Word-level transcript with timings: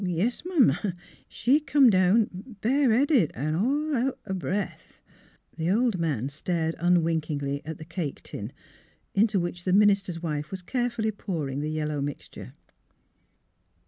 ""Yes'm; 0.03 0.73
she 1.27 1.59
come 1.59 1.91
down, 1.91 2.27
bare 2.61 2.91
headed 2.91 3.31
'n' 3.35 3.53
all 3.53 3.95
out 3.95 4.17
o' 4.25 4.33
breath." 4.33 4.99
The 5.55 5.69
old 5.69 5.99
man 5.99 6.27
stared 6.29 6.73
unwinkingly 6.79 7.63
at 7.65 7.77
the 7.77 7.85
cake 7.85 8.23
tin, 8.23 8.51
into 9.13 9.39
which 9.39 9.63
the 9.63 9.73
minister's 9.73 10.19
wife 10.23 10.49
was 10.49 10.63
carefully 10.63 11.11
pouring 11.11 11.59
the 11.61 11.69
yellow 11.69 12.01
mixture. 12.01 12.53